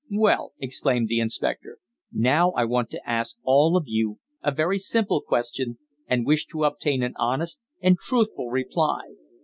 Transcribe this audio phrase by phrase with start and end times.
[0.09, 1.77] "Well," exclaimed the inspector,
[2.11, 5.77] "now, I want to ask all of you a very simple question,
[6.07, 9.01] and wish to obtain an honest and truthful reply.